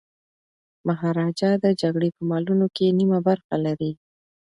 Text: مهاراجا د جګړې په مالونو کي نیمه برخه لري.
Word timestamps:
مهاراجا 0.87 1.51
د 1.63 1.65
جګړې 1.81 2.09
په 2.17 2.21
مالونو 2.29 2.65
کي 2.75 2.85
نیمه 2.99 3.19
برخه 3.27 3.55
لري. 3.65 3.91